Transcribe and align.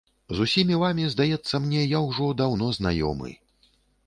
З 0.37 0.45
усімі 0.47 0.77
вамі, 0.83 1.05
здаецца 1.15 1.59
мне, 1.67 1.83
я 1.83 1.99
ўжо 2.09 2.31
даўно 2.41 2.71
знаёмы. 2.79 3.37